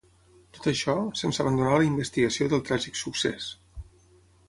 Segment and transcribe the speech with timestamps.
[0.57, 3.55] Tot això, sense abandonar la investigació del tràgic succés.